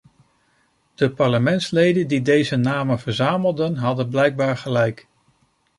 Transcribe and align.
De 0.93 1.11
parlementsleden 1.11 2.07
die 2.07 2.21
deze 2.21 2.55
namen 2.55 2.99
verzamelden 2.99 3.75
hadden 3.75 4.09
blijkbaar 4.09 4.57
gelijk. 4.57 5.07